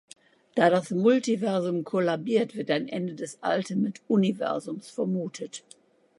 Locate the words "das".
0.71-0.89